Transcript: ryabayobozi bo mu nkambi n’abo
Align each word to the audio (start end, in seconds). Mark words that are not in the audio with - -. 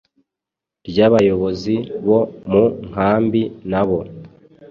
ryabayobozi 0.89 1.75
bo 2.05 2.19
mu 2.49 2.63
nkambi 2.87 3.41
n’abo 3.69 3.99